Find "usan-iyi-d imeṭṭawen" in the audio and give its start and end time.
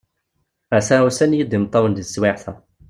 1.07-1.93